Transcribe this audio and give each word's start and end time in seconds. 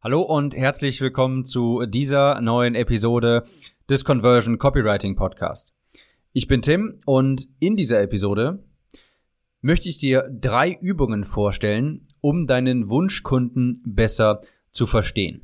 Hallo 0.00 0.22
und 0.22 0.54
herzlich 0.54 1.00
willkommen 1.00 1.44
zu 1.44 1.84
dieser 1.84 2.40
neuen 2.40 2.76
Episode 2.76 3.42
des 3.88 4.04
Conversion 4.04 4.56
Copywriting 4.56 5.16
Podcast. 5.16 5.74
Ich 6.32 6.46
bin 6.46 6.62
Tim 6.62 7.00
und 7.04 7.48
in 7.58 7.76
dieser 7.76 8.00
Episode 8.00 8.62
möchte 9.60 9.88
ich 9.88 9.98
dir 9.98 10.30
drei 10.30 10.78
Übungen 10.80 11.24
vorstellen, 11.24 12.06
um 12.20 12.46
deinen 12.46 12.88
Wunschkunden 12.88 13.82
besser 13.84 14.40
zu 14.70 14.86
verstehen. 14.86 15.42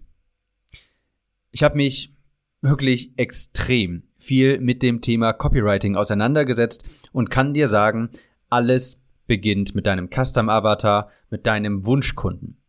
Ich 1.50 1.64
habe 1.64 1.77
mich 1.77 2.14
wirklich 2.61 3.11
extrem 3.16 4.05
viel 4.16 4.61
mit 4.61 4.84
dem 4.84 5.00
Thema 5.00 5.32
Copywriting 5.32 5.96
auseinandergesetzt 5.96 6.84
und 7.11 7.29
kann 7.29 7.55
dir 7.55 7.66
sagen, 7.66 8.11
alles 8.50 9.02
beginnt 9.27 9.75
mit 9.75 9.86
deinem 9.86 10.11
Custom 10.11 10.48
Avatar, 10.48 11.11
mit 11.29 11.45
deinem 11.45 11.86
Wunschkunden. 11.86 12.61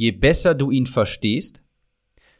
Je 0.00 0.12
besser 0.12 0.54
du 0.54 0.70
ihn 0.70 0.86
verstehst, 0.86 1.62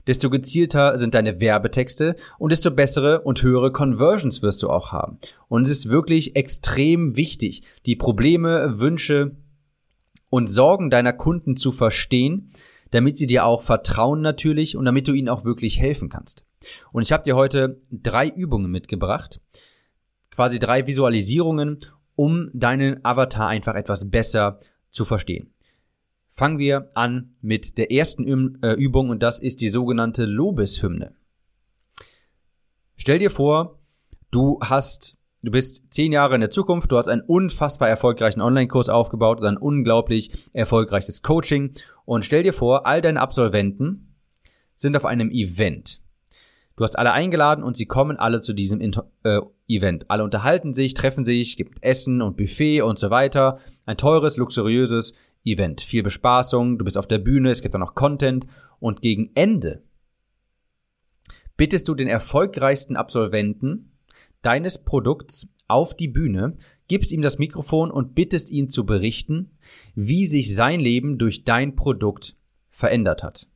desto 0.06 0.30
gezielter 0.30 0.96
sind 0.96 1.12
deine 1.12 1.40
Werbetexte 1.40 2.16
und 2.39 2.52
desto 2.52 2.71
bessere 2.71 3.21
und 3.21 3.43
höhere 3.43 3.71
Conversions 3.71 4.40
wirst 4.40 4.62
du 4.62 4.71
auch 4.71 4.93
haben. 4.93 5.18
Und 5.48 5.61
es 5.61 5.68
ist 5.68 5.90
wirklich 5.90 6.36
extrem 6.36 7.16
wichtig, 7.16 7.61
die 7.85 7.96
Probleme, 7.96 8.80
Wünsche 8.80 9.36
und 10.30 10.46
Sorgen 10.46 10.88
deiner 10.88 11.12
Kunden 11.12 11.54
zu 11.54 11.71
verstehen, 11.71 12.50
damit 12.93 13.18
sie 13.18 13.26
dir 13.26 13.44
auch 13.44 13.61
vertrauen 13.61 14.22
natürlich 14.22 14.74
und 14.74 14.86
damit 14.86 15.07
du 15.07 15.13
ihnen 15.13 15.29
auch 15.29 15.44
wirklich 15.44 15.79
helfen 15.80 16.08
kannst. 16.08 16.46
Und 16.93 17.02
ich 17.02 17.13
habe 17.13 17.24
dir 17.24 17.36
heute 17.36 17.82
drei 17.90 18.27
Übungen 18.27 18.71
mitgebracht, 18.71 19.38
quasi 20.30 20.61
drei 20.61 20.86
Visualisierungen, 20.86 21.77
um 22.16 22.49
deinen 22.54 23.04
Avatar 23.04 23.49
einfach 23.49 23.74
etwas 23.74 24.11
besser 24.11 24.61
zu 24.90 25.04
verstehen. 25.04 25.52
Fangen 26.40 26.58
wir 26.58 26.90
an 26.94 27.32
mit 27.43 27.76
der 27.76 27.93
ersten 27.93 28.57
äh, 28.62 28.72
Übung 28.72 29.11
und 29.11 29.22
das 29.22 29.40
ist 29.40 29.61
die 29.61 29.68
sogenannte 29.68 30.25
Lobeshymne. 30.25 31.13
Stell 32.96 33.19
dir 33.19 33.30
vor, 33.30 33.78
du 34.30 34.58
hast, 34.62 35.18
du 35.42 35.50
bist 35.50 35.92
zehn 35.92 36.12
Jahre 36.12 36.36
in 36.36 36.41
der 36.41 36.48
Zukunft, 36.48 36.91
du 36.91 36.96
hast 36.96 37.08
einen 37.08 37.20
unfassbar 37.20 37.91
erfolgreichen 37.91 38.41
Online-Kurs 38.41 38.88
aufgebaut 38.88 39.42
ein 39.42 39.58
unglaublich 39.58 40.30
erfolgreiches 40.55 41.20
Coaching 41.20 41.74
und 42.06 42.24
stell 42.24 42.42
dir 42.42 42.55
vor, 42.55 42.86
all 42.86 43.02
deine 43.02 43.20
Absolventen 43.20 44.14
sind 44.77 44.96
auf 44.96 45.05
einem 45.05 45.30
Event. 45.30 46.00
Du 46.74 46.84
hast 46.84 46.98
alle 46.98 47.12
eingeladen 47.12 47.62
und 47.62 47.77
sie 47.77 47.84
kommen 47.84 48.16
alle 48.16 48.41
zu 48.41 48.55
diesem 48.55 48.80
äh, 48.80 49.41
Event. 49.68 50.11
Alle 50.11 50.24
unterhalten 50.24 50.72
sich, 50.72 50.94
treffen 50.94 51.22
sich, 51.22 51.58
gibt 51.58 51.83
Essen 51.83 52.22
und 52.22 52.38
Buffet 52.38 52.80
und 52.80 52.98
so 52.98 53.11
weiter. 53.11 53.58
Ein 53.84 53.98
teures, 53.98 54.38
luxuriöses 54.38 55.12
Event. 55.44 55.80
Viel 55.80 56.02
Bespaßung, 56.02 56.78
du 56.78 56.84
bist 56.84 56.98
auf 56.98 57.06
der 57.06 57.19
Bühne, 57.19 57.50
es 57.50 57.62
gibt 57.62 57.74
auch 57.74 57.80
noch 57.80 57.94
Content 57.94 58.46
und 58.78 59.02
gegen 59.02 59.30
Ende 59.34 59.83
bittest 61.60 61.88
du 61.88 61.94
den 61.94 62.08
erfolgreichsten 62.08 62.96
Absolventen 62.96 63.92
deines 64.41 64.83
Produkts 64.83 65.46
auf 65.68 65.94
die 65.94 66.08
Bühne, 66.08 66.56
gibst 66.88 67.12
ihm 67.12 67.20
das 67.20 67.38
Mikrofon 67.38 67.91
und 67.91 68.14
bittest 68.14 68.50
ihn 68.50 68.70
zu 68.70 68.86
berichten, 68.86 69.58
wie 69.94 70.24
sich 70.24 70.55
sein 70.55 70.80
Leben 70.80 71.18
durch 71.18 71.44
dein 71.44 71.77
Produkt 71.77 72.34
verändert 72.70 73.22
hat. 73.22 73.46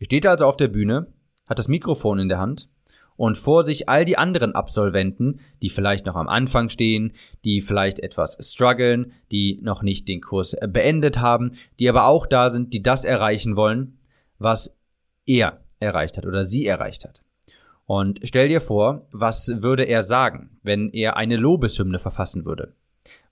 Er 0.00 0.06
steht 0.06 0.26
also 0.26 0.46
auf 0.46 0.56
der 0.56 0.66
Bühne, 0.66 1.12
hat 1.46 1.60
das 1.60 1.68
Mikrofon 1.68 2.18
in 2.18 2.28
der 2.28 2.40
Hand 2.40 2.71
und 3.22 3.38
vor 3.38 3.62
sich 3.62 3.88
all 3.88 4.04
die 4.04 4.18
anderen 4.18 4.56
Absolventen, 4.56 5.38
die 5.62 5.70
vielleicht 5.70 6.06
noch 6.06 6.16
am 6.16 6.28
Anfang 6.28 6.70
stehen, 6.70 7.12
die 7.44 7.60
vielleicht 7.60 8.00
etwas 8.00 8.36
strugglen, 8.40 9.12
die 9.30 9.60
noch 9.62 9.84
nicht 9.84 10.08
den 10.08 10.20
Kurs 10.20 10.56
beendet 10.66 11.20
haben, 11.20 11.52
die 11.78 11.88
aber 11.88 12.06
auch 12.06 12.26
da 12.26 12.50
sind, 12.50 12.74
die 12.74 12.82
das 12.82 13.04
erreichen 13.04 13.54
wollen, 13.54 14.00
was 14.40 14.76
er 15.24 15.62
erreicht 15.78 16.16
hat 16.16 16.26
oder 16.26 16.42
sie 16.42 16.66
erreicht 16.66 17.04
hat. 17.04 17.22
Und 17.86 18.18
stell 18.24 18.48
dir 18.48 18.60
vor, 18.60 19.06
was 19.12 19.62
würde 19.62 19.84
er 19.84 20.02
sagen, 20.02 20.58
wenn 20.64 20.90
er 20.90 21.16
eine 21.16 21.36
Lobeshymne 21.36 22.00
verfassen 22.00 22.44
würde? 22.44 22.74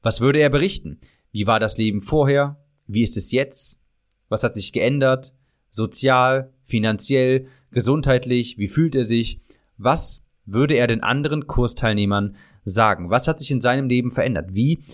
Was 0.03 0.21
würde 0.21 0.39
er 0.39 0.51
berichten? 0.51 1.01
Wie 1.33 1.49
war 1.49 1.59
das 1.59 1.79
Leben 1.79 2.01
vorher? 2.01 2.65
Wie 2.87 3.03
ist 3.03 3.17
es 3.17 3.33
jetzt? 3.33 3.81
Was 4.29 4.45
hat 4.45 4.55
sich 4.55 4.73
geändert? 4.73 5.35
Sozial, 5.69 6.53
finanziell, 6.63 7.49
gesundheitlich? 7.73 8.57
Wie 8.57 8.69
fühlt 8.69 8.95
er 8.95 9.05
sich? 9.05 9.41
Was 9.83 10.25
würde 10.45 10.75
er 10.75 10.87
den 10.87 11.03
anderen 11.03 11.47
Kursteilnehmern 11.47 12.37
sagen? 12.65 13.09
Was 13.09 13.29
hat 13.29 13.39
sich 13.39 13.51
in 13.51 13.61
seinem 13.61 13.89
Leben 13.89 14.11
verändert? 14.11 14.51
Wie 14.53 14.85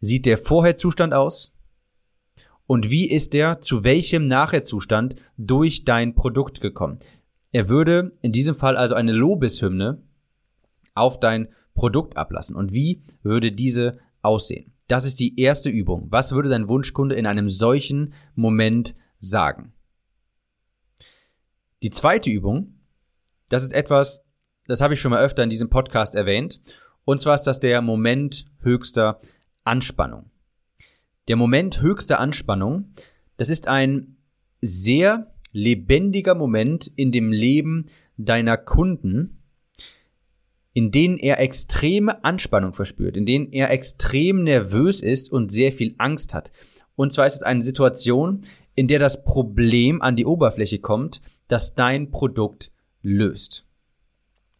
sieht 0.00 0.26
der 0.26 0.36
Vorherzustand 0.36 1.14
aus? 1.14 1.54
Und 2.66 2.90
wie 2.90 3.08
ist 3.08 3.34
er 3.34 3.60
zu 3.60 3.82
welchem 3.82 4.26
Nachherzustand 4.26 5.14
durch 5.38 5.84
dein 5.84 6.14
Produkt 6.14 6.60
gekommen? 6.60 6.98
Er 7.52 7.68
würde 7.68 8.12
in 8.20 8.32
diesem 8.32 8.54
Fall 8.54 8.76
also 8.76 8.94
eine 8.94 9.12
Lobeshymne 9.12 10.02
auf 10.94 11.18
dein 11.18 11.48
Produkt 11.74 12.16
ablassen. 12.16 12.56
Und 12.56 12.74
wie 12.74 13.02
würde 13.22 13.52
diese 13.52 13.98
aussehen? 14.20 14.72
Das 14.88 15.04
ist 15.04 15.20
die 15.20 15.40
erste 15.40 15.70
Übung. 15.70 16.08
Was 16.10 16.32
würde 16.32 16.48
dein 16.48 16.68
Wunschkunde 16.68 17.14
in 17.14 17.26
einem 17.26 17.48
solchen 17.48 18.12
Moment 18.34 18.96
sagen? 19.18 19.72
Die 21.82 21.90
zweite 21.90 22.30
Übung, 22.30 22.80
das 23.48 23.62
ist 23.62 23.72
etwas, 23.72 24.25
das 24.68 24.80
habe 24.80 24.94
ich 24.94 25.00
schon 25.00 25.10
mal 25.10 25.22
öfter 25.22 25.42
in 25.42 25.50
diesem 25.50 25.70
Podcast 25.70 26.14
erwähnt. 26.14 26.60
Und 27.04 27.20
zwar 27.20 27.34
ist 27.34 27.44
das 27.44 27.60
der 27.60 27.82
Moment 27.82 28.46
höchster 28.60 29.20
Anspannung. 29.64 30.30
Der 31.28 31.36
Moment 31.36 31.80
höchster 31.80 32.20
Anspannung, 32.20 32.92
das 33.36 33.48
ist 33.48 33.68
ein 33.68 34.16
sehr 34.60 35.32
lebendiger 35.52 36.34
Moment 36.34 36.86
in 36.86 37.12
dem 37.12 37.32
Leben 37.32 37.86
deiner 38.16 38.56
Kunden, 38.56 39.42
in 40.72 40.90
denen 40.90 41.18
er 41.18 41.40
extreme 41.40 42.24
Anspannung 42.24 42.74
verspürt, 42.74 43.16
in 43.16 43.26
denen 43.26 43.52
er 43.52 43.70
extrem 43.70 44.44
nervös 44.44 45.00
ist 45.00 45.32
und 45.32 45.50
sehr 45.50 45.72
viel 45.72 45.94
Angst 45.98 46.34
hat. 46.34 46.50
Und 46.96 47.12
zwar 47.12 47.26
ist 47.26 47.36
es 47.36 47.42
eine 47.42 47.62
Situation, 47.62 48.42
in 48.74 48.88
der 48.88 48.98
das 48.98 49.24
Problem 49.24 50.02
an 50.02 50.16
die 50.16 50.26
Oberfläche 50.26 50.78
kommt, 50.78 51.20
das 51.48 51.74
dein 51.74 52.10
Produkt 52.10 52.70
löst. 53.02 53.65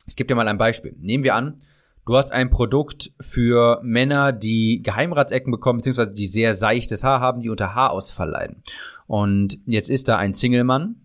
Ich 0.06 0.16
gebe 0.16 0.28
dir 0.28 0.34
mal 0.34 0.48
ein 0.48 0.58
Beispiel. 0.58 0.94
Nehmen 0.98 1.24
wir 1.24 1.34
an, 1.34 1.60
du 2.06 2.16
hast 2.16 2.32
ein 2.32 2.50
Produkt 2.50 3.12
für 3.20 3.80
Männer, 3.82 4.32
die 4.32 4.82
Geheimratsecken 4.82 5.50
bekommen, 5.50 5.78
beziehungsweise 5.78 6.12
die 6.12 6.26
sehr 6.26 6.54
seichtes 6.54 7.04
Haar 7.04 7.20
haben, 7.20 7.40
die 7.40 7.50
unter 7.50 7.74
Haarausfall 7.74 8.30
leiden. 8.30 8.62
Und 9.06 9.58
jetzt 9.66 9.90
ist 9.90 10.08
da 10.08 10.16
ein 10.16 10.34
Single-Mann 10.34 10.96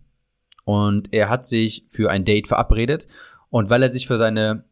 und 0.64 1.12
er 1.12 1.28
hat 1.28 1.46
sich 1.46 1.86
für 1.88 2.10
ein 2.10 2.24
Date 2.24 2.48
verabredet 2.48 3.06
und 3.50 3.70
weil 3.70 3.82
er 3.82 3.92
sich 3.92 4.06
für 4.06 4.18
seine 4.18 4.64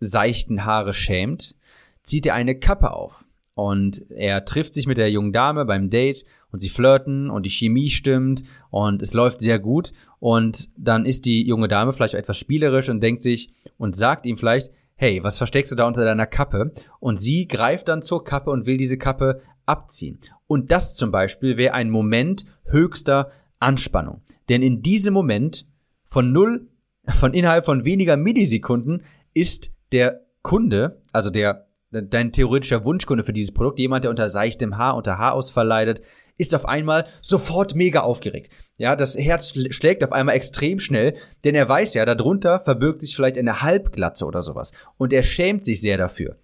seichten 0.00 0.64
Haare 0.64 0.92
schämt, 0.92 1.54
zieht 2.02 2.26
er 2.26 2.34
eine 2.34 2.58
Kappe 2.58 2.92
auf. 2.92 3.24
Und 3.54 4.10
er 4.10 4.44
trifft 4.44 4.74
sich 4.74 4.86
mit 4.86 4.98
der 4.98 5.10
jungen 5.10 5.32
Dame 5.32 5.64
beim 5.64 5.88
Date 5.88 6.24
und 6.50 6.58
sie 6.58 6.68
flirten 6.68 7.30
und 7.30 7.44
die 7.46 7.50
Chemie 7.50 7.88
stimmt 7.88 8.42
und 8.70 9.00
es 9.00 9.14
läuft 9.14 9.40
sehr 9.40 9.58
gut. 9.58 9.92
Und 10.18 10.70
dann 10.76 11.06
ist 11.06 11.24
die 11.24 11.46
junge 11.46 11.68
Dame 11.68 11.92
vielleicht 11.92 12.14
etwas 12.14 12.38
spielerisch 12.38 12.88
und 12.88 13.00
denkt 13.00 13.22
sich 13.22 13.52
und 13.76 13.94
sagt 13.94 14.26
ihm 14.26 14.36
vielleicht, 14.36 14.72
hey, 14.96 15.22
was 15.22 15.38
versteckst 15.38 15.72
du 15.72 15.76
da 15.76 15.86
unter 15.86 16.04
deiner 16.04 16.26
Kappe? 16.26 16.72
Und 16.98 17.20
sie 17.20 17.46
greift 17.46 17.88
dann 17.88 18.02
zur 18.02 18.24
Kappe 18.24 18.50
und 18.50 18.66
will 18.66 18.76
diese 18.76 18.98
Kappe 18.98 19.42
abziehen. 19.66 20.18
Und 20.46 20.72
das 20.72 20.96
zum 20.96 21.10
Beispiel 21.10 21.56
wäre 21.56 21.74
ein 21.74 21.90
Moment 21.90 22.44
höchster 22.64 23.30
Anspannung. 23.58 24.22
Denn 24.48 24.62
in 24.62 24.82
diesem 24.82 25.14
Moment 25.14 25.66
von 26.04 26.32
null, 26.32 26.68
von 27.08 27.34
innerhalb 27.34 27.64
von 27.64 27.84
weniger 27.84 28.16
Millisekunden 28.16 29.02
ist 29.32 29.72
der 29.92 30.22
Kunde, 30.42 31.02
also 31.12 31.30
der 31.30 31.66
dein 32.02 32.32
theoretischer 32.32 32.84
Wunschkunde 32.84 33.24
für 33.24 33.32
dieses 33.32 33.54
Produkt, 33.54 33.78
jemand, 33.78 34.04
der 34.04 34.10
unter 34.10 34.28
seichtem 34.28 34.76
Haar, 34.76 34.96
unter 34.96 35.18
Haarausfall 35.18 35.66
leidet, 35.66 36.00
ist 36.36 36.54
auf 36.54 36.66
einmal 36.66 37.06
sofort 37.20 37.74
mega 37.74 38.00
aufgeregt. 38.00 38.52
Ja, 38.76 38.96
das 38.96 39.16
Herz 39.16 39.54
schlägt 39.70 40.02
auf 40.02 40.12
einmal 40.12 40.34
extrem 40.34 40.80
schnell, 40.80 41.14
denn 41.44 41.54
er 41.54 41.68
weiß 41.68 41.94
ja, 41.94 42.04
darunter 42.04 42.58
verbirgt 42.58 43.00
sich 43.00 43.14
vielleicht 43.14 43.38
eine 43.38 43.62
Halbglatze 43.62 44.24
oder 44.24 44.42
sowas. 44.42 44.72
Und 44.96 45.12
er 45.12 45.22
schämt 45.22 45.64
sich 45.64 45.80
sehr 45.80 45.96
dafür. 45.96 46.36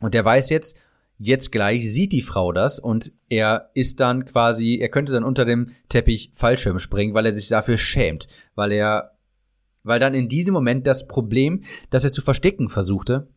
Und 0.00 0.14
er 0.14 0.24
weiß 0.24 0.50
jetzt, 0.50 0.80
jetzt 1.18 1.50
gleich 1.50 1.92
sieht 1.92 2.12
die 2.12 2.22
Frau 2.22 2.52
das 2.52 2.78
und 2.78 3.12
er 3.28 3.70
ist 3.74 4.00
dann 4.00 4.24
quasi, 4.26 4.78
er 4.80 4.90
könnte 4.90 5.12
dann 5.12 5.24
unter 5.24 5.44
dem 5.44 5.72
Teppich 5.88 6.30
Fallschirm 6.34 6.78
springen, 6.78 7.14
weil 7.14 7.26
er 7.26 7.34
sich 7.34 7.48
dafür 7.48 7.78
schämt, 7.78 8.28
weil 8.54 8.72
er, 8.72 9.16
weil 9.82 9.98
dann 9.98 10.14
in 10.14 10.28
diesem 10.28 10.52
Moment 10.52 10.86
das 10.86 11.06
Problem, 11.06 11.64
das 11.90 12.04
er 12.04 12.12
zu 12.12 12.22
verstecken 12.22 12.68
versuchte, 12.68 13.28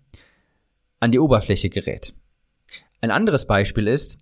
an 1.00 1.12
die 1.12 1.20
Oberfläche 1.20 1.70
gerät. 1.70 2.14
Ein 3.02 3.12
anderes 3.12 3.48
Beispiel 3.48 3.88
ist, 3.88 4.20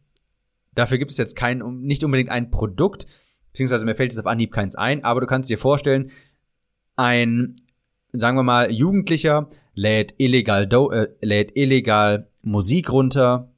dafür 0.76 0.98
gibt 0.98 1.12
es 1.12 1.18
jetzt 1.18 1.36
kein, 1.36 1.60
nicht 1.82 2.04
unbedingt 2.04 2.30
ein 2.30 2.52
Produkt, 2.52 3.08
beziehungsweise 3.52 3.86
mir 3.86 3.96
fällt 3.96 4.12
jetzt 4.12 4.20
auf 4.20 4.28
Anhieb 4.28 4.52
keins 4.52 4.76
ein, 4.76 5.04
aber 5.04 5.22
du 5.22 5.28
kannst 5.28 5.50
dir 5.50 5.58
vorstellen, 5.58 6.12
ein, 6.96 7.56
sagen 8.12 8.38
wir 8.38 8.44
mal, 8.44 8.72
Jugendlicher 8.72 9.50
lädt 9.74 10.16
illegal, 10.18 10.68
äh, 10.92 11.08
lädt 11.22 11.56
illegal 11.56 12.28
Musik 12.42 12.92
runter 12.92 13.52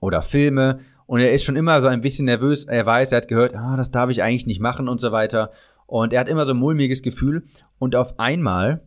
oder 0.00 0.22
Filme 0.22 0.80
und 1.08 1.20
er 1.20 1.32
ist 1.32 1.44
schon 1.44 1.56
immer 1.56 1.80
so 1.80 1.86
ein 1.86 2.02
bisschen 2.02 2.26
nervös. 2.26 2.66
Er 2.66 2.84
weiß, 2.84 3.12
er 3.12 3.16
hat 3.16 3.28
gehört, 3.28 3.54
ah, 3.56 3.78
das 3.78 3.90
darf 3.90 4.10
ich 4.10 4.22
eigentlich 4.22 4.44
nicht 4.44 4.60
machen 4.60 4.90
und 4.90 5.00
so 5.00 5.10
weiter. 5.10 5.52
Und 5.86 6.12
er 6.12 6.20
hat 6.20 6.28
immer 6.28 6.44
so 6.44 6.52
ein 6.52 6.58
mulmiges 6.58 7.00
Gefühl. 7.00 7.46
Und 7.78 7.96
auf 7.96 8.18
einmal 8.20 8.86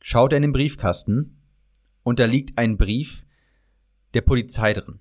schaut 0.00 0.32
er 0.32 0.36
in 0.36 0.42
den 0.42 0.52
Briefkasten 0.52 1.41
und 2.02 2.18
da 2.18 2.24
liegt 2.24 2.58
ein 2.58 2.76
Brief 2.76 3.24
der 4.14 4.22
Polizei 4.22 4.72
drin. 4.72 5.00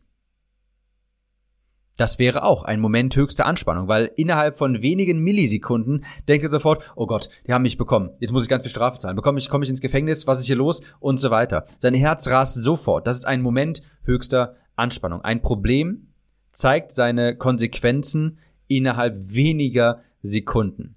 Das 1.98 2.20
wäre 2.20 2.44
auch 2.44 2.64
ein 2.64 2.80
Moment 2.80 3.16
höchster 3.16 3.46
Anspannung, 3.46 3.88
weil 3.88 4.12
innerhalb 4.16 4.58
von 4.58 4.82
wenigen 4.82 5.20
Millisekunden 5.20 6.06
denkt 6.28 6.44
er 6.44 6.50
sofort, 6.50 6.84
oh 6.96 7.06
Gott, 7.06 7.30
die 7.46 7.54
haben 7.54 7.62
mich 7.64 7.78
bekommen. 7.78 8.12
Jetzt 8.20 8.32
muss 8.32 8.44
ich 8.44 8.50
ganz 8.50 8.64
viel 8.64 8.72
Strafe 8.72 8.98
zahlen. 8.98 9.16
Bekomme 9.16 9.40
ich, 9.40 9.50
komme 9.50 9.64
ich 9.64 9.70
ins 9.70 9.82
Gefängnis? 9.82 10.26
Was 10.26 10.40
ist 10.40 10.48
hier 10.48 10.56
los? 10.56 10.82
Und 11.00 11.18
so 11.18 11.30
weiter. 11.30 11.66
Sein 11.78 11.94
Herz 11.94 12.28
rast 12.28 12.56
sofort. 12.56 13.06
Das 13.08 13.18
ist 13.18 13.26
ein 13.26 13.42
Moment 13.42 13.84
höchster 14.04 14.56
Anspannung. 14.76 15.22
Ein 15.22 15.42
Problem 15.42 16.08
zeigt 16.54 16.92
seine 16.92 17.36
Konsequenzen 17.36 18.40
innerhalb 18.68 19.16
weniger 19.18 20.02
Sekunden. 20.22 20.96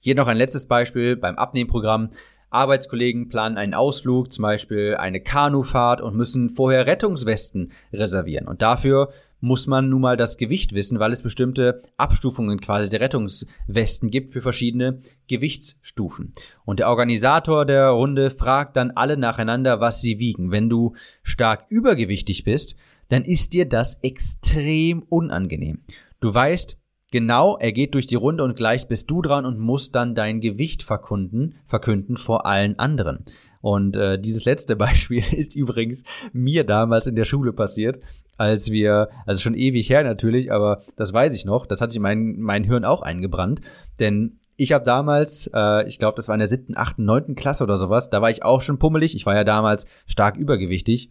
Hier 0.00 0.14
noch 0.14 0.26
ein 0.26 0.36
letztes 0.36 0.66
Beispiel 0.66 1.16
beim 1.16 1.36
Abnehmprogramm. 1.36 2.10
Arbeitskollegen 2.56 3.28
planen 3.28 3.56
einen 3.56 3.74
Ausflug, 3.74 4.32
zum 4.32 4.42
Beispiel 4.42 4.96
eine 4.96 5.20
Kanufahrt 5.20 6.00
und 6.00 6.16
müssen 6.16 6.50
vorher 6.50 6.86
Rettungswesten 6.86 7.72
reservieren. 7.92 8.48
Und 8.48 8.62
dafür 8.62 9.10
muss 9.40 9.66
man 9.66 9.88
nun 9.88 10.00
mal 10.00 10.16
das 10.16 10.38
Gewicht 10.38 10.72
wissen, 10.72 10.98
weil 10.98 11.12
es 11.12 11.22
bestimmte 11.22 11.82
Abstufungen 11.96 12.60
quasi 12.60 12.90
der 12.90 13.00
Rettungswesten 13.00 14.10
gibt 14.10 14.32
für 14.32 14.40
verschiedene 14.40 15.00
Gewichtsstufen. 15.28 16.32
Und 16.64 16.78
der 16.78 16.88
Organisator 16.88 17.66
der 17.66 17.88
Runde 17.90 18.30
fragt 18.30 18.76
dann 18.76 18.92
alle 18.92 19.16
nacheinander, 19.16 19.80
was 19.80 20.00
sie 20.00 20.18
wiegen. 20.18 20.50
Wenn 20.50 20.68
du 20.68 20.94
stark 21.22 21.66
übergewichtig 21.68 22.44
bist, 22.44 22.76
dann 23.08 23.22
ist 23.22 23.52
dir 23.52 23.68
das 23.68 24.02
extrem 24.02 25.02
unangenehm. 25.02 25.82
Du 26.20 26.34
weißt, 26.34 26.78
Genau, 27.12 27.56
er 27.56 27.72
geht 27.72 27.94
durch 27.94 28.06
die 28.06 28.16
Runde 28.16 28.42
und 28.42 28.56
gleich 28.56 28.88
bist 28.88 29.10
du 29.10 29.22
dran 29.22 29.46
und 29.46 29.58
musst 29.58 29.94
dann 29.94 30.14
dein 30.14 30.40
Gewicht 30.40 30.82
verkünden, 30.82 31.54
verkünden 31.64 32.16
vor 32.16 32.46
allen 32.46 32.78
anderen. 32.78 33.24
Und 33.60 33.96
äh, 33.96 34.18
dieses 34.18 34.44
letzte 34.44 34.76
Beispiel 34.76 35.22
ist 35.32 35.54
übrigens 35.54 36.04
mir 36.32 36.64
damals 36.64 37.06
in 37.06 37.16
der 37.16 37.24
Schule 37.24 37.52
passiert, 37.52 38.00
als 38.36 38.70
wir, 38.70 39.08
also 39.24 39.40
schon 39.40 39.54
ewig 39.54 39.88
her 39.88 40.04
natürlich, 40.04 40.52
aber 40.52 40.82
das 40.96 41.12
weiß 41.12 41.34
ich 41.34 41.44
noch, 41.44 41.66
das 41.66 41.80
hat 41.80 41.90
sich 41.90 42.00
mein, 42.00 42.38
mein 42.38 42.64
Hirn 42.64 42.84
auch 42.84 43.02
eingebrannt, 43.02 43.60
denn 43.98 44.38
ich 44.58 44.72
habe 44.72 44.84
damals, 44.84 45.50
äh, 45.54 45.86
ich 45.88 45.98
glaube, 45.98 46.16
das 46.16 46.28
war 46.28 46.34
in 46.34 46.40
der 46.40 46.48
siebten, 46.48 46.76
achten, 46.76 47.04
neunten 47.04 47.34
Klasse 47.34 47.64
oder 47.64 47.76
sowas, 47.76 48.10
da 48.10 48.20
war 48.20 48.30
ich 48.30 48.42
auch 48.42 48.62
schon 48.62 48.78
pummelig, 48.78 49.14
ich 49.14 49.26
war 49.26 49.34
ja 49.34 49.44
damals 49.44 49.86
stark 50.06 50.36
übergewichtig 50.36 51.10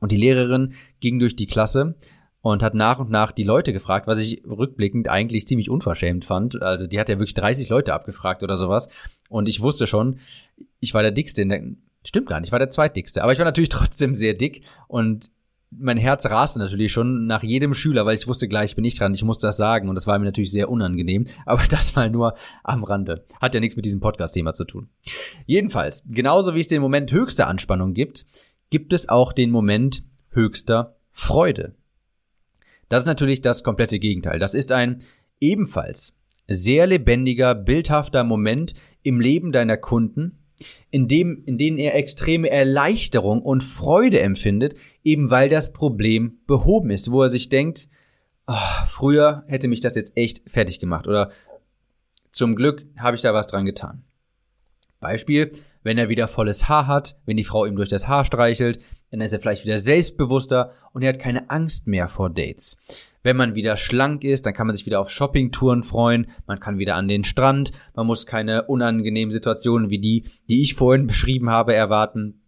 und 0.00 0.10
die 0.10 0.16
Lehrerin 0.16 0.72
ging 1.00 1.18
durch 1.18 1.36
die 1.36 1.46
Klasse 1.46 1.94
und 2.42 2.62
hat 2.62 2.74
nach 2.74 2.98
und 2.98 3.10
nach 3.10 3.32
die 3.32 3.44
Leute 3.44 3.72
gefragt, 3.72 4.06
was 4.06 4.20
ich 4.20 4.42
rückblickend 4.44 5.08
eigentlich 5.08 5.46
ziemlich 5.46 5.70
unverschämt 5.70 6.24
fand. 6.24 6.60
Also 6.60 6.86
die 6.86 7.00
hat 7.00 7.08
ja 7.08 7.18
wirklich 7.18 7.34
30 7.34 7.68
Leute 7.68 7.94
abgefragt 7.94 8.42
oder 8.42 8.56
sowas. 8.56 8.88
Und 9.28 9.48
ich 9.48 9.60
wusste 9.60 9.86
schon, 9.86 10.18
ich 10.80 10.92
war 10.92 11.02
der 11.02 11.12
Dickste 11.12 11.42
in 11.42 11.48
der, 11.48 11.62
stimmt 12.04 12.28
gar 12.28 12.40
nicht, 12.40 12.48
ich 12.48 12.52
war 12.52 12.58
der 12.58 12.70
Zweitdickste. 12.70 13.22
Aber 13.22 13.32
ich 13.32 13.38
war 13.38 13.46
natürlich 13.46 13.68
trotzdem 13.70 14.14
sehr 14.14 14.34
dick 14.34 14.64
und 14.88 15.30
mein 15.78 15.96
Herz 15.96 16.26
raste 16.26 16.58
natürlich 16.58 16.92
schon 16.92 17.26
nach 17.26 17.42
jedem 17.42 17.72
Schüler, 17.72 18.04
weil 18.04 18.16
ich 18.16 18.28
wusste 18.28 18.46
gleich, 18.46 18.76
bin 18.76 18.84
ich 18.84 18.96
dran, 18.96 19.14
ich 19.14 19.24
muss 19.24 19.38
das 19.38 19.56
sagen 19.56 19.88
und 19.88 19.94
das 19.94 20.06
war 20.06 20.18
mir 20.18 20.26
natürlich 20.26 20.50
sehr 20.50 20.68
unangenehm, 20.68 21.26
aber 21.46 21.62
das 21.70 21.94
mal 21.94 22.10
nur 22.10 22.34
am 22.62 22.84
Rande. 22.84 23.24
Hat 23.40 23.54
ja 23.54 23.60
nichts 23.60 23.76
mit 23.76 23.84
diesem 23.84 24.00
Podcast-Thema 24.00 24.52
zu 24.52 24.64
tun. 24.64 24.88
Jedenfalls, 25.46 26.04
genauso 26.06 26.54
wie 26.54 26.60
es 26.60 26.68
den 26.68 26.82
Moment 26.82 27.12
höchster 27.12 27.46
Anspannung 27.46 27.94
gibt, 27.94 28.26
gibt 28.68 28.92
es 28.92 29.08
auch 29.08 29.32
den 29.32 29.50
Moment 29.50 30.02
höchster 30.30 30.96
Freude. 31.12 31.74
Das 32.92 33.04
ist 33.04 33.06
natürlich 33.06 33.40
das 33.40 33.64
komplette 33.64 33.98
Gegenteil. 33.98 34.38
Das 34.38 34.52
ist 34.52 34.70
ein 34.70 35.00
ebenfalls 35.40 36.14
sehr 36.46 36.86
lebendiger, 36.86 37.54
bildhafter 37.54 38.22
Moment 38.22 38.74
im 39.02 39.18
Leben 39.18 39.50
deiner 39.50 39.78
Kunden, 39.78 40.44
in, 40.90 41.08
dem, 41.08 41.42
in 41.46 41.56
denen 41.56 41.78
er 41.78 41.94
extreme 41.94 42.50
Erleichterung 42.50 43.40
und 43.40 43.62
Freude 43.62 44.20
empfindet, 44.20 44.74
eben 45.04 45.30
weil 45.30 45.48
das 45.48 45.72
Problem 45.72 46.40
behoben 46.46 46.90
ist, 46.90 47.10
wo 47.10 47.22
er 47.22 47.30
sich 47.30 47.48
denkt, 47.48 47.88
oh, 48.46 48.84
früher 48.86 49.44
hätte 49.46 49.68
mich 49.68 49.80
das 49.80 49.94
jetzt 49.94 50.14
echt 50.14 50.42
fertig 50.46 50.78
gemacht 50.78 51.08
oder 51.08 51.30
zum 52.30 52.56
Glück 52.56 52.84
habe 52.98 53.16
ich 53.16 53.22
da 53.22 53.32
was 53.32 53.46
dran 53.46 53.64
getan. 53.64 54.04
Beispiel, 55.00 55.52
wenn 55.82 55.98
er 55.98 56.08
wieder 56.08 56.28
volles 56.28 56.68
Haar 56.68 56.86
hat, 56.86 57.16
wenn 57.26 57.36
die 57.36 57.44
Frau 57.44 57.66
ihm 57.66 57.76
durch 57.76 57.88
das 57.88 58.08
Haar 58.08 58.24
streichelt, 58.24 58.80
dann 59.10 59.20
ist 59.20 59.32
er 59.32 59.40
vielleicht 59.40 59.64
wieder 59.64 59.78
selbstbewusster 59.78 60.72
und 60.92 61.02
er 61.02 61.10
hat 61.10 61.18
keine 61.18 61.50
Angst 61.50 61.86
mehr 61.86 62.08
vor 62.08 62.30
Dates. 62.30 62.76
Wenn 63.22 63.36
man 63.36 63.54
wieder 63.54 63.76
schlank 63.76 64.24
ist, 64.24 64.46
dann 64.46 64.54
kann 64.54 64.66
man 64.66 64.74
sich 64.74 64.86
wieder 64.86 65.00
auf 65.00 65.10
Shoppingtouren 65.10 65.84
freuen, 65.84 66.26
man 66.46 66.58
kann 66.58 66.78
wieder 66.78 66.96
an 66.96 67.06
den 67.06 67.24
Strand, 67.24 67.70
man 67.94 68.06
muss 68.06 68.26
keine 68.26 68.64
unangenehmen 68.64 69.32
Situationen 69.32 69.90
wie 69.90 70.00
die, 70.00 70.24
die 70.48 70.62
ich 70.62 70.74
vorhin 70.74 71.06
beschrieben 71.06 71.50
habe, 71.50 71.74
erwarten. 71.74 72.41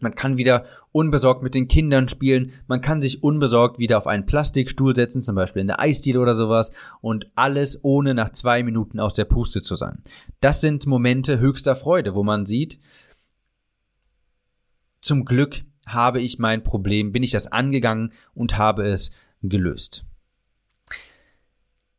Man 0.00 0.14
kann 0.14 0.36
wieder 0.36 0.64
unbesorgt 0.92 1.42
mit 1.42 1.54
den 1.54 1.68
Kindern 1.68 2.08
spielen, 2.08 2.52
man 2.66 2.80
kann 2.80 3.00
sich 3.00 3.22
unbesorgt 3.22 3.78
wieder 3.78 3.98
auf 3.98 4.06
einen 4.06 4.26
Plastikstuhl 4.26 4.94
setzen, 4.94 5.22
zum 5.22 5.36
Beispiel 5.36 5.62
in 5.62 5.68
der 5.68 5.80
Eisdiele 5.80 6.20
oder 6.20 6.34
sowas, 6.34 6.72
und 7.00 7.30
alles 7.34 7.78
ohne 7.82 8.14
nach 8.14 8.30
zwei 8.30 8.62
Minuten 8.62 9.00
aus 9.00 9.14
der 9.14 9.24
Puste 9.24 9.62
zu 9.62 9.74
sein. 9.74 10.02
Das 10.40 10.60
sind 10.60 10.86
Momente 10.86 11.38
höchster 11.38 11.76
Freude, 11.76 12.14
wo 12.14 12.22
man 12.22 12.46
sieht, 12.46 12.80
zum 15.00 15.24
Glück 15.24 15.62
habe 15.86 16.20
ich 16.20 16.38
mein 16.38 16.62
Problem, 16.62 17.12
bin 17.12 17.22
ich 17.22 17.30
das 17.30 17.46
angegangen 17.46 18.12
und 18.32 18.56
habe 18.56 18.86
es 18.88 19.12
gelöst. 19.42 20.04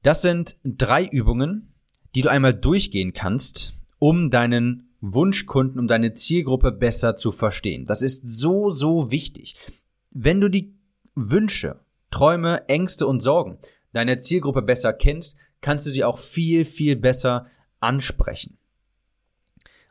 Das 0.01 0.21
sind 0.21 0.57
drei 0.63 1.05
Übungen, 1.05 1.73
die 2.15 2.21
du 2.21 2.29
einmal 2.29 2.53
durchgehen 2.53 3.13
kannst, 3.13 3.73
um 3.99 4.29
deinen 4.29 4.84
Wunschkunden, 5.13 5.79
um 5.79 5.87
deine 5.87 6.13
Zielgruppe 6.13 6.71
besser 6.71 7.15
zu 7.15 7.31
verstehen. 7.31 7.85
Das 7.85 8.01
ist 8.01 8.27
so, 8.27 8.69
so 8.69 9.11
wichtig. 9.11 9.55
Wenn 10.11 10.41
du 10.41 10.49
die 10.49 10.73
Wünsche, 11.15 11.79
Träume, 12.11 12.67
Ängste 12.69 13.07
und 13.07 13.19
Sorgen 13.21 13.57
deiner 13.93 14.19
Zielgruppe 14.19 14.61
besser 14.61 14.93
kennst, 14.93 15.35
kannst 15.61 15.85
du 15.85 15.89
sie 15.89 16.03
auch 16.03 16.17
viel, 16.17 16.65
viel 16.65 16.95
besser 16.95 17.47
ansprechen. 17.79 18.57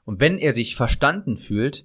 Und 0.05 0.21
wenn 0.21 0.39
er 0.39 0.53
sich 0.53 0.77
verstanden 0.77 1.37
fühlt, 1.37 1.85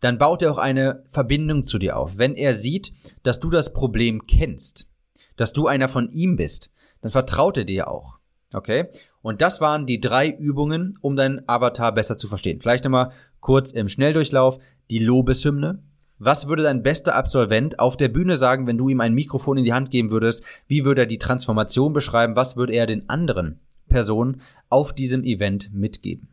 dann 0.00 0.18
baut 0.18 0.42
er 0.42 0.50
auch 0.52 0.58
eine 0.58 1.04
Verbindung 1.08 1.64
zu 1.64 1.78
dir 1.78 1.96
auf. 1.96 2.18
Wenn 2.18 2.34
er 2.34 2.54
sieht, 2.54 2.92
dass 3.22 3.38
du 3.38 3.50
das 3.50 3.72
Problem 3.72 4.26
kennst, 4.26 4.88
dass 5.36 5.52
du 5.52 5.68
einer 5.68 5.88
von 5.88 6.10
ihm 6.10 6.36
bist, 6.36 6.72
dann 7.00 7.12
vertraut 7.12 7.56
er 7.56 7.64
dir 7.64 7.88
auch. 7.88 8.18
Okay? 8.54 8.88
Und 9.22 9.40
das 9.40 9.60
waren 9.60 9.86
die 9.86 10.00
drei 10.00 10.28
Übungen, 10.28 10.94
um 11.00 11.16
deinen 11.16 11.48
Avatar 11.48 11.92
besser 11.92 12.16
zu 12.18 12.28
verstehen. 12.28 12.60
Vielleicht 12.60 12.84
nochmal 12.84 13.12
kurz 13.40 13.70
im 13.70 13.88
Schnelldurchlauf 13.88 14.58
die 14.90 14.98
Lobeshymne. 14.98 15.82
Was 16.18 16.46
würde 16.46 16.62
dein 16.62 16.82
bester 16.82 17.14
Absolvent 17.16 17.78
auf 17.80 17.96
der 17.96 18.08
Bühne 18.08 18.36
sagen, 18.36 18.66
wenn 18.66 18.78
du 18.78 18.88
ihm 18.88 19.00
ein 19.00 19.14
Mikrofon 19.14 19.58
in 19.58 19.64
die 19.64 19.72
Hand 19.72 19.90
geben 19.90 20.10
würdest? 20.10 20.44
Wie 20.68 20.84
würde 20.84 21.02
er 21.02 21.06
die 21.06 21.18
Transformation 21.18 21.92
beschreiben? 21.92 22.36
Was 22.36 22.56
würde 22.56 22.74
er 22.74 22.86
den 22.86 23.08
anderen 23.08 23.60
Personen 23.88 24.40
auf 24.68 24.92
diesem 24.92 25.24
Event 25.24 25.72
mitgeben? 25.74 26.28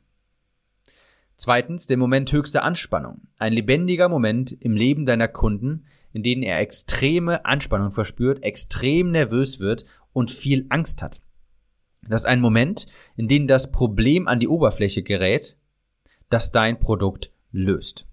Zweitens, 1.36 1.88
der 1.88 1.98
Moment 1.98 2.32
höchster 2.32 2.64
Anspannung. 2.64 3.22
Ein 3.38 3.54
lebendiger 3.54 4.10
Moment 4.10 4.52
im 4.52 4.76
Leben 4.76 5.06
deiner 5.06 5.30
Kunden, 5.30 5.86
in 6.12 6.22
denen 6.22 6.44
er 6.44 6.60
extreme 6.60 7.46
Anspannung 7.46 7.94
verspürt, 7.94 8.44
extrem 8.44 9.12
nervös 9.12 9.60
wird 9.60 9.86
und 10.12 10.32
viel 10.32 10.66
Angst 10.70 11.02
hat. 11.02 11.22
Das 12.08 12.22
ist 12.22 12.26
ein 12.26 12.42
Moment, 12.42 12.88
in 13.16 13.28
dem 13.28 13.48
das 13.48 13.72
Problem 13.72 14.28
an 14.28 14.40
die 14.40 14.48
Oberfläche 14.48 15.04
gerät, 15.04 15.58
das 16.30 16.52
dein 16.52 16.80
Produkt 16.80 17.32
löst. 17.52 18.06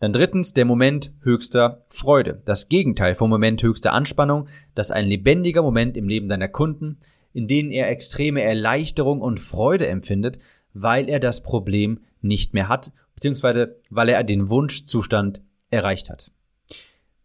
Dann 0.00 0.12
drittens 0.12 0.54
der 0.54 0.64
Moment 0.64 1.12
höchster 1.22 1.84
Freude. 1.88 2.40
Das 2.44 2.68
Gegenteil 2.68 3.14
vom 3.14 3.30
Moment 3.30 3.62
höchster 3.62 3.92
Anspannung, 3.92 4.48
das 4.74 4.88
ist 4.88 4.96
ein 4.96 5.06
lebendiger 5.06 5.62
Moment 5.62 5.96
im 5.96 6.08
Leben 6.08 6.28
deiner 6.28 6.48
Kunden, 6.48 6.98
in 7.32 7.48
denen 7.48 7.70
er 7.70 7.88
extreme 7.88 8.42
Erleichterung 8.42 9.20
und 9.20 9.40
Freude 9.40 9.88
empfindet, 9.88 10.38
weil 10.72 11.08
er 11.08 11.20
das 11.20 11.42
Problem 11.42 12.00
nicht 12.20 12.54
mehr 12.54 12.68
hat, 12.68 12.92
beziehungsweise 13.14 13.80
weil 13.90 14.08
er 14.08 14.22
den 14.22 14.48
Wunschzustand 14.48 15.40
erreicht 15.70 16.10
hat. 16.10 16.30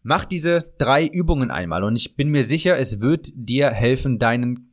Mach 0.01 0.25
diese 0.25 0.73
drei 0.77 1.05
Übungen 1.05 1.51
einmal 1.51 1.83
und 1.83 1.95
ich 1.95 2.15
bin 2.15 2.29
mir 2.29 2.43
sicher, 2.43 2.77
es 2.77 2.99
wird 2.99 3.31
dir 3.35 3.69
helfen, 3.69 4.19
deinen, 4.19 4.71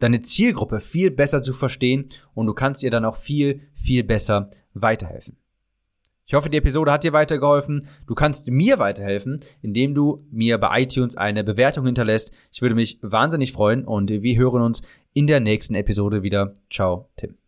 deine 0.00 0.22
Zielgruppe 0.22 0.80
viel 0.80 1.10
besser 1.10 1.42
zu 1.42 1.52
verstehen 1.52 2.08
und 2.34 2.46
du 2.46 2.54
kannst 2.54 2.82
ihr 2.82 2.90
dann 2.90 3.04
auch 3.04 3.16
viel, 3.16 3.62
viel 3.74 4.02
besser 4.02 4.50
weiterhelfen. 4.74 5.36
Ich 6.30 6.34
hoffe, 6.34 6.48
die 6.48 6.58
Episode 6.58 6.92
hat 6.92 7.02
dir 7.02 7.12
weitergeholfen. 7.12 7.88
Du 8.06 8.14
kannst 8.14 8.48
mir 8.52 8.78
weiterhelfen, 8.78 9.40
indem 9.62 9.96
du 9.96 10.24
mir 10.30 10.58
bei 10.58 10.82
iTunes 10.82 11.16
eine 11.16 11.42
Bewertung 11.42 11.86
hinterlässt. 11.86 12.32
Ich 12.52 12.62
würde 12.62 12.76
mich 12.76 13.00
wahnsinnig 13.02 13.52
freuen 13.52 13.84
und 13.84 14.10
wir 14.10 14.36
hören 14.36 14.62
uns 14.62 14.82
in 15.12 15.26
der 15.26 15.40
nächsten 15.40 15.74
Episode 15.74 16.22
wieder. 16.22 16.54
Ciao, 16.70 17.08
Tim. 17.16 17.39